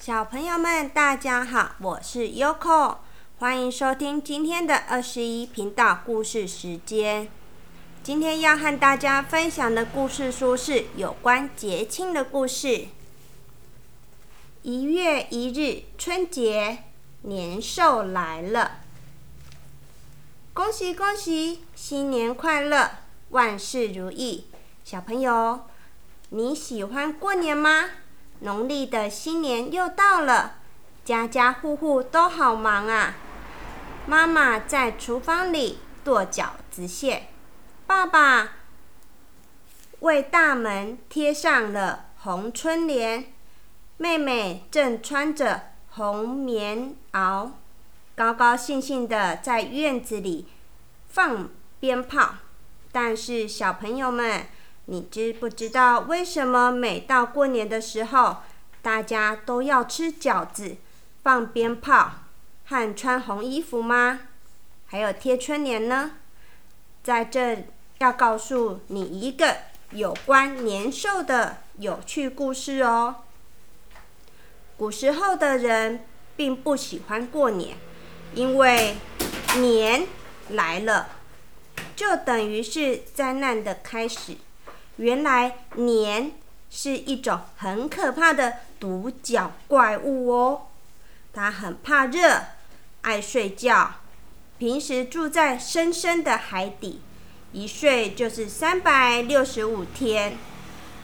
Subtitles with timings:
[0.00, 2.96] 小朋友们，大家好，我是 Yoko，
[3.38, 7.28] 欢迎收听今天的二十一频道故事时间。
[8.02, 12.86] 今天要和大家分享的故事书是有关节庆的故事。
[14.62, 16.78] 一月一日，春节，
[17.20, 18.78] 年兽来了，
[20.54, 22.90] 恭喜恭喜，新年快乐，
[23.28, 24.46] 万事如意。
[24.82, 25.66] 小朋友，
[26.30, 27.90] 你喜欢过年吗？
[28.40, 30.54] 农历的新年又到了，
[31.04, 33.14] 家家户户都好忙啊。
[34.06, 37.28] 妈妈在厨房里剁饺子馅，
[37.86, 38.52] 爸爸
[40.00, 43.32] 为大门贴上了红春联，
[43.98, 47.50] 妹妹正穿着红棉袄，
[48.14, 50.48] 高高兴兴的在院子里
[51.08, 52.36] 放鞭炮。
[52.90, 54.46] 但是小朋友们。
[54.86, 58.38] 你知不知道为什么每到过年的时候，
[58.82, 60.76] 大家都要吃饺子、
[61.22, 62.12] 放鞭炮
[62.66, 64.20] 和穿红衣服吗？
[64.86, 66.12] 还有贴春联呢？
[67.02, 69.56] 在这要告诉你一个
[69.92, 73.16] 有关年兽的有趣故事哦。
[74.76, 76.04] 古时候的人
[76.36, 77.76] 并不喜欢过年，
[78.34, 78.96] 因为
[79.58, 80.06] 年
[80.48, 81.08] 来了，
[81.94, 84.36] 就等于是灾难的开始。
[85.00, 86.32] 原来年
[86.68, 90.66] 是一种很可怕的独角怪物哦，
[91.32, 92.42] 它很怕热，
[93.00, 93.92] 爱睡觉，
[94.58, 97.00] 平时住在深深的海底，
[97.52, 100.36] 一睡就是三百六十五天，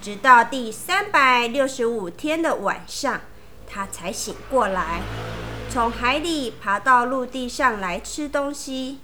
[0.00, 3.20] 直到第三百六十五天的晚上，
[3.66, 5.00] 它才醒过来，
[5.68, 9.00] 从海里爬到陆地上来吃东西。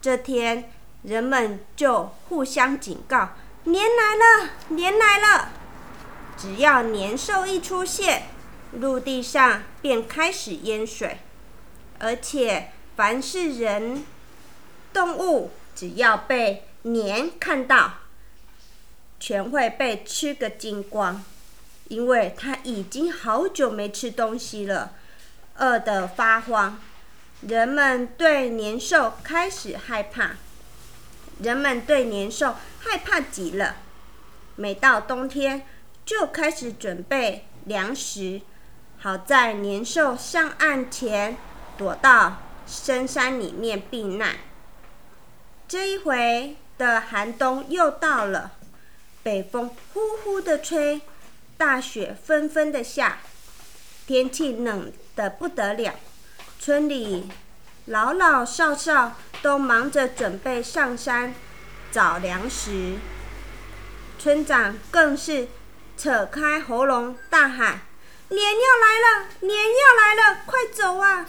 [0.00, 0.70] 这天，
[1.02, 3.30] 人们就互相警告。
[3.66, 5.48] 年来了，年来了！
[6.36, 8.24] 只要年兽一出现，
[8.72, 11.18] 陆地上便开始淹水，
[11.98, 14.04] 而且凡是人、
[14.92, 17.94] 动物，只要被年看到，
[19.18, 21.24] 全会被吃个精光，
[21.88, 24.92] 因为它已经好久没吃东西了，
[25.56, 26.78] 饿得发慌。
[27.40, 30.32] 人们对年兽开始害怕。
[31.42, 33.76] 人们对年兽害怕极了，
[34.56, 35.66] 每到冬天
[36.04, 38.40] 就开始准备粮食，
[38.98, 41.36] 好在年兽上岸前
[41.76, 44.36] 躲到深山里面避难。
[45.66, 48.52] 这一回的寒冬又到了，
[49.22, 51.00] 北风呼呼的吹，
[51.56, 53.18] 大雪纷纷的下，
[54.06, 55.94] 天气冷得不得了，
[56.60, 57.28] 村里。
[57.86, 59.12] 老老少少
[59.42, 61.34] 都忙着准备上山
[61.92, 62.94] 找粮食，
[64.18, 65.48] 村长更是
[65.94, 67.82] 扯开喉咙大喊
[68.30, 71.26] ：“年要来了，年要来了，快走啊！”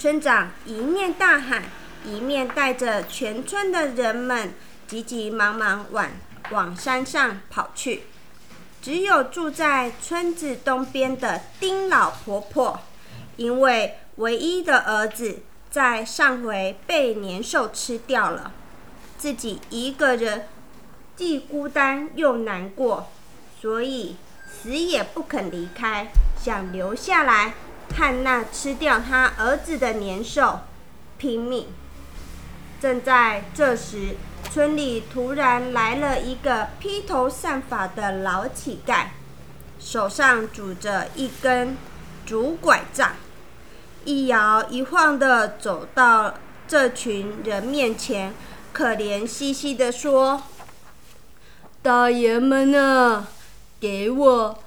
[0.00, 1.64] 村长一面大喊，
[2.06, 4.54] 一面带着全村的人们
[4.86, 6.10] 急急忙忙往
[6.52, 8.04] 往山上跑去。
[8.80, 12.80] 只有住在村子东边的丁老婆婆，
[13.36, 13.98] 因为。
[14.18, 18.50] 唯一的儿子在上回被年兽吃掉了，
[19.16, 20.48] 自己一个人
[21.14, 23.08] 既孤单又难过，
[23.60, 24.16] 所以
[24.50, 27.54] 死也不肯离开，想留下来
[27.88, 30.62] 看那吃掉他儿子的年兽
[31.16, 31.68] 拼命。
[32.80, 34.16] 正在这时，
[34.50, 39.06] 村里突然来了一个披头散发的老乞丐，
[39.78, 41.76] 手上拄着一根
[42.26, 43.12] 竹拐杖。
[44.08, 46.32] 一摇一晃的走到
[46.66, 48.32] 这群人面前，
[48.72, 50.44] 可怜兮兮的说
[51.82, 53.28] ：“大爷们啊，
[53.78, 54.58] 给我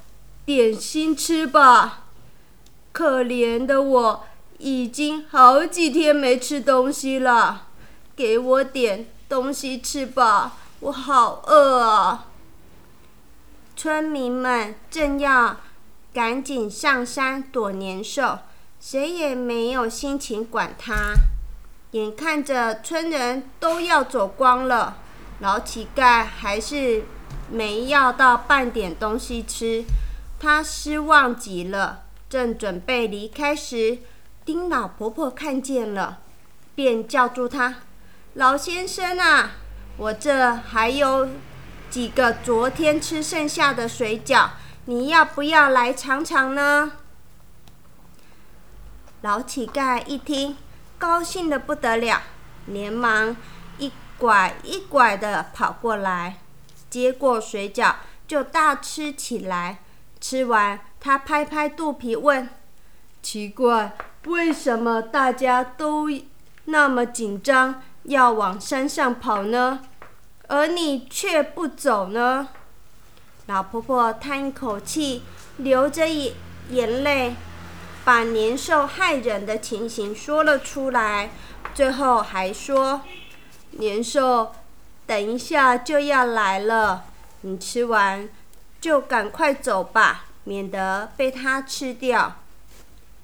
[0.46, 2.04] 点心吃吧！
[2.92, 4.24] 可怜的我
[4.60, 7.64] 已经好几天没吃东西了，
[8.16, 12.28] 给我点东西吃吧，我好饿啊！”
[13.76, 15.58] 村民们正要
[16.14, 18.38] 赶紧上山躲年兽。
[18.82, 21.14] 谁也没有心情管他。
[21.92, 24.98] 眼看着村人都要走光了，
[25.40, 27.04] 老乞丐还是
[27.52, 29.86] 没要到半点东西吃，
[30.40, 32.06] 他失望极了。
[32.28, 34.00] 正准备离开时，
[34.44, 36.20] 丁老婆婆看见了，
[36.74, 37.76] 便叫住他
[38.34, 39.52] ：“老先生啊，
[39.98, 41.30] 我这还有
[41.90, 44.52] 几个昨天吃剩下的水饺，
[44.86, 46.94] 你要不要来尝尝呢？”
[49.22, 50.58] 老乞丐一听，
[50.98, 52.24] 高兴的不得了，
[52.66, 53.38] 连忙
[53.78, 56.38] 一拐一拐地跑过来，
[56.90, 57.94] 接过水饺
[58.28, 59.78] 就大吃起来。
[60.20, 62.50] 吃完，他拍拍肚皮问
[63.22, 63.96] ：“奇怪，
[64.26, 66.10] 为什么大家都
[66.66, 69.82] 那么紧张，要往山上跑呢？
[70.48, 72.50] 而你却不走呢？”
[73.46, 75.22] 老婆婆叹一口气，
[75.58, 76.34] 流着眼
[76.70, 77.36] 眼泪，
[78.04, 81.32] 把年兽害人的情形说了出来。
[81.74, 83.02] 最后还说
[83.80, 84.52] ：“年兽，
[85.06, 87.06] 等一下就要来了，
[87.42, 88.28] 你吃完
[88.82, 92.36] 就赶快走吧，免得被它吃掉。”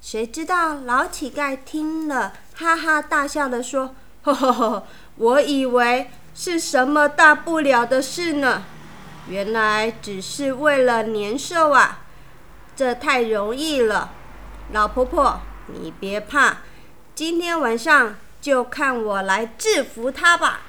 [0.02, 4.88] 谁知道老乞丐听了，哈哈大笑的说：“呵呵呵，
[5.18, 8.64] 我以为是什么大不了的事呢。”
[9.28, 12.00] 原来只是为了年兽啊，
[12.78, 14.12] 这太容易了。
[14.72, 16.58] 老婆婆，你别怕，
[17.16, 20.62] 今天晚上就看我来制服他吧。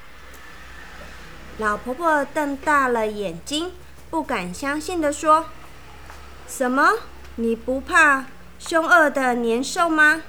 [1.57, 3.71] 老婆婆瞪大了眼睛，
[4.09, 5.47] 不敢相信地说
[6.47, 6.93] ：“什么？
[7.35, 8.25] 你不怕
[8.57, 10.21] 凶恶的年兽吗？”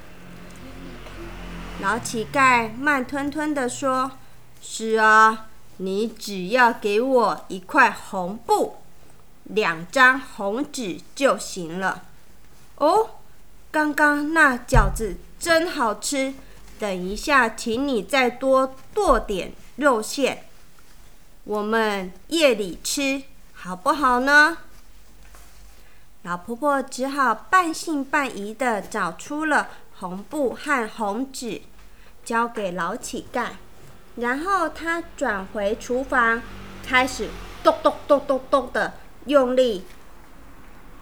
[1.81, 4.13] 老乞丐慢吞吞地说
[4.61, 5.47] ：“是啊。”
[5.83, 8.83] 你只要给我一块红布，
[9.45, 12.03] 两张红纸就行了。
[12.77, 13.09] 哦，
[13.73, 16.35] 刚刚那饺子真好吃，
[16.81, 20.43] 等一下请你再多剁点肉馅，
[21.45, 23.23] 我们夜里吃
[23.55, 24.59] 好不好呢？
[26.23, 29.69] 老婆婆只好半信半疑的找出了
[30.01, 31.63] 红布和红纸，
[32.25, 33.51] 交给老乞丐。
[34.17, 36.43] 然后她转回厨房，
[36.85, 37.31] 开始
[37.63, 38.95] 剁剁剁剁剁的
[39.27, 39.87] 用力，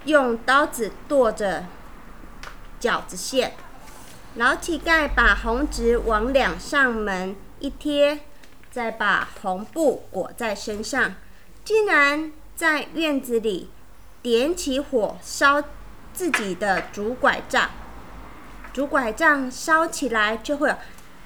[0.04, 1.64] 用刀子剁着
[2.80, 3.54] 饺子馅。
[4.34, 8.20] 老乞丐把红纸往两扇门一贴，
[8.70, 11.14] 再把红布裹在身上，
[11.64, 13.70] 竟然在院子里
[14.22, 15.62] 点起火烧
[16.12, 17.70] 自己的竹拐杖。
[18.72, 20.76] 竹拐杖烧起来就会有。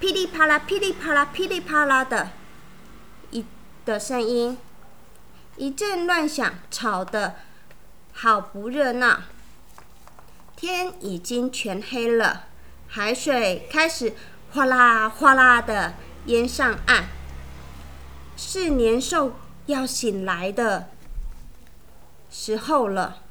[0.00, 2.30] 噼里啪啦，噼里啪啦，噼里啪啦的
[3.30, 3.44] 一
[3.84, 4.58] 的声音，
[5.56, 7.36] 一阵乱响，吵得
[8.12, 9.20] 好不热闹。
[10.62, 12.44] 天已经全黑了，
[12.86, 14.14] 海水开始
[14.52, 15.94] 哗啦哗啦的
[16.26, 17.06] 淹上岸，
[18.36, 19.32] 是年兽
[19.66, 20.88] 要醒来的
[22.30, 23.22] 时候了。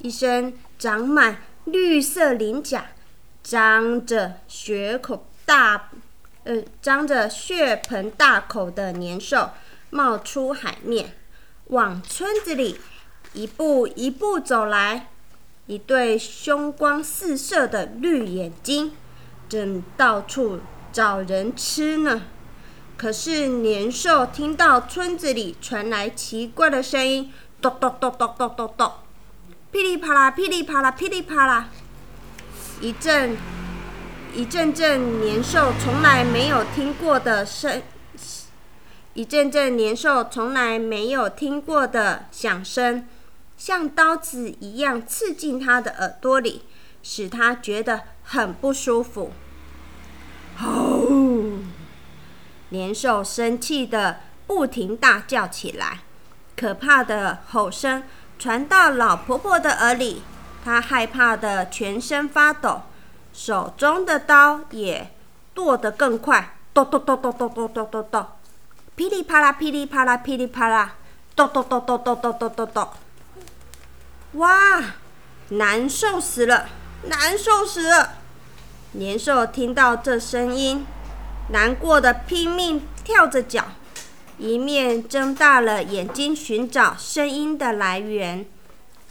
[0.00, 2.88] 一身长满绿色鳞甲、
[3.42, 5.88] 张着血口大。
[6.42, 9.52] 呃，张着血盆大口的年兽
[9.88, 11.14] 冒出海面，
[11.68, 12.78] 往村子里
[13.32, 15.08] 一步一步走来。
[15.66, 18.92] 一对凶光四射的绿眼睛，
[19.48, 20.60] 正到处
[20.92, 22.22] 找人吃呢。
[22.96, 28.92] 可是年兽听到村子里传来奇怪的声音，咚咚咚咚咚咚咚，
[29.70, 31.68] 噼里啪啦，噼里啪啦，噼里啪啦，
[32.80, 33.36] 一阵。
[34.36, 37.80] 一阵阵年兽从来没有听过的声，
[39.12, 43.06] 一阵阵年兽从来没有听过的响声，
[43.56, 46.62] 像刀子一样刺进他的耳朵里，
[47.02, 49.32] 使他觉得很不舒服。
[50.58, 51.08] 吼！
[52.70, 56.00] 年兽生气的不停大叫起来，
[56.56, 58.02] 可怕的吼声
[58.38, 60.22] 传到老婆婆的耳里，
[60.64, 62.82] 她害怕的全身发抖。
[63.32, 65.12] 手中的刀也
[65.54, 68.26] 剁得更快，剁剁剁剁剁剁剁剁剁，
[68.96, 70.94] 噼里啪啦，噼里啪啦，噼里啪啦，
[71.34, 72.92] 剁剁剁剁剁剁剁剁剁。
[74.34, 74.82] 哇，
[75.50, 76.68] 难受死了，
[77.04, 78.14] 难受死了！
[78.92, 80.86] 年兽听到这声音，
[81.50, 83.64] 难过的拼命跳着脚，
[84.38, 88.44] 一面睁大了眼睛寻找声音的来源。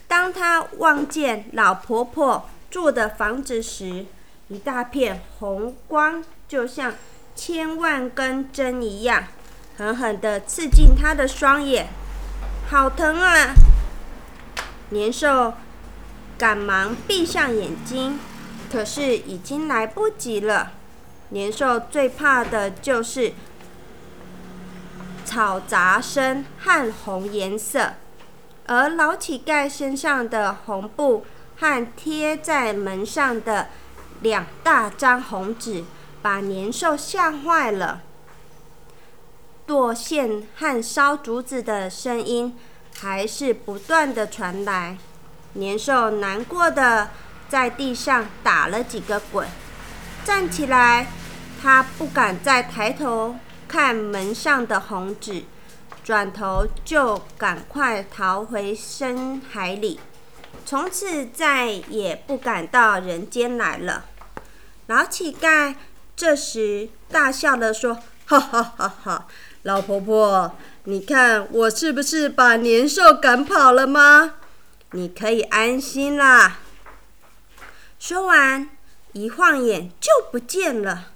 [0.08, 2.50] 当他望见老婆婆。
[2.70, 4.08] 住的房子时，
[4.48, 6.96] 一大片红光就像
[7.36, 9.26] 千万根针一样，
[9.78, 11.90] 狠狠地刺进他的双眼，
[12.72, 13.54] 好疼啊！
[14.90, 15.54] 年兽
[16.38, 18.20] 赶忙闭上眼睛，
[18.72, 20.72] 可是已经来不及了。
[21.30, 23.34] 年兽最怕的就是
[25.26, 27.94] 吵杂声和红颜色，
[28.68, 31.26] 而老乞丐身上的红布。
[31.56, 33.68] 和贴在门上的
[34.22, 35.86] 两大张红纸，
[36.22, 38.02] 把年兽吓坏了。
[39.66, 42.58] 剁馅和烧竹子的声音
[43.00, 44.98] 还是不断的传来。
[45.54, 47.12] 年兽难过的
[47.48, 49.48] 在地上打了几个滚，
[50.26, 51.08] 站起来，
[51.62, 53.36] 他不敢再抬头
[53.68, 55.44] 看门上的红纸，
[56.04, 60.00] 转头就赶快逃回深海里。
[60.66, 64.06] 从此再也不敢到人间来了。
[64.88, 65.76] 老乞丐
[66.16, 69.28] 这时大笑地说：“哈哈哈哈！
[69.64, 70.56] 老婆婆，
[70.86, 74.36] 你看我是不是把年兽赶跑了吗？
[74.92, 76.60] 你可以安心啦。”
[77.98, 78.70] 说完，
[79.14, 81.12] 一晃眼就不见了。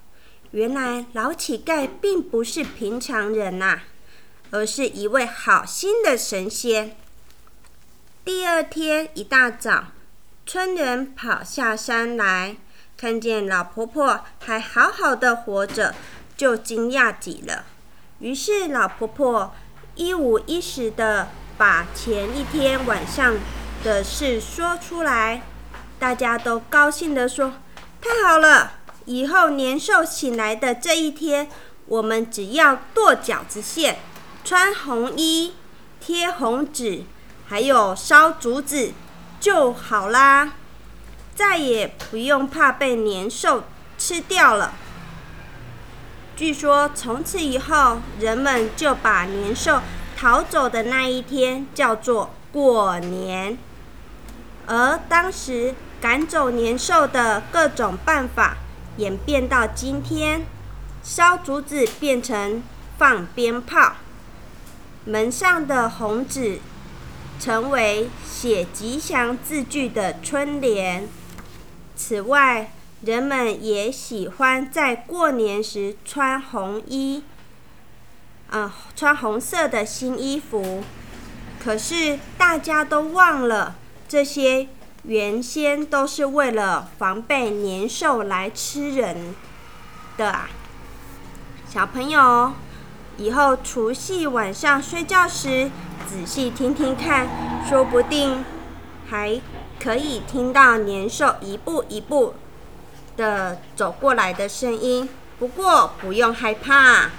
[0.52, 3.82] 原来老乞丐并不是平常人呐，
[4.52, 6.96] 而是一位好心的神仙。
[8.24, 9.88] 第二天一大早，
[10.46, 12.56] 村人跑下山来，
[12.96, 15.94] 看见老婆婆还好好的活着，
[16.38, 17.66] 就惊讶极了。
[18.20, 19.54] 于是老婆婆
[19.96, 23.36] 一五一十的把前一天晚上
[23.84, 25.44] 的事说出来，
[26.00, 27.54] 大家都高兴的说
[28.02, 28.74] ：“太好了！”
[29.06, 31.48] 以后年兽醒来的这一天，
[31.86, 34.00] 我们只要剁饺子馅、
[34.44, 35.54] 穿红衣、
[36.00, 37.04] 贴红纸，
[37.48, 38.92] 还有烧竹子
[39.40, 40.54] 就好啦，
[41.36, 43.64] 再也不用怕被年兽
[43.98, 44.74] 吃掉了。
[46.38, 49.82] 据说从此以后，人们就把年兽
[50.16, 53.58] 逃走的那一天叫做过年，
[54.68, 58.58] 而当时赶走年兽的各种办法。
[58.98, 60.46] 演变到今天，
[61.04, 62.64] 烧竹子变成
[62.98, 63.98] 放鞭炮，
[65.06, 66.60] 门上的红纸
[67.40, 71.08] 成为写吉祥字句的春联。
[71.96, 77.24] 此外，人们也喜欢在过年时穿红衣，
[78.50, 80.84] 啊，穿红色的新衣服。
[81.64, 83.76] 可是大家都忘了
[84.08, 84.68] 这些。
[85.04, 89.34] 原先都是为了防备年兽来吃人
[90.18, 90.50] 的啊，
[91.66, 92.52] 小朋友，
[93.16, 95.72] 以后除夕晚上睡觉时
[96.10, 97.30] 仔细听听看，
[97.70, 98.44] 说不定
[99.08, 99.40] 还
[99.82, 102.34] 可以听到年兽一步一步
[103.18, 105.10] 的走过来的声音。
[105.40, 107.10] 不过不用害怕，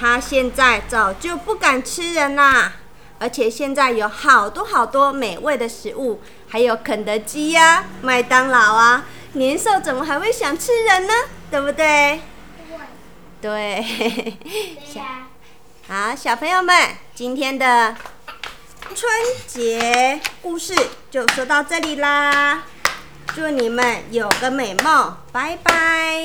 [0.00, 2.72] 它现在早就不敢吃人啦。
[3.18, 9.04] 而且现在有好多好多美味的食物，还有肯德基呀、麦当劳啊，
[9.34, 11.12] 年兽怎么还会想吃人呢？
[11.48, 12.20] 对不对？
[13.40, 13.84] 对。
[14.92, 15.02] 对。
[15.86, 16.74] 好，小朋友们，
[17.14, 17.94] 今天的
[18.94, 19.12] 春
[19.46, 20.74] 节故事
[21.08, 22.64] 就说到这里啦，
[23.34, 26.22] 祝你们有个美梦，拜拜。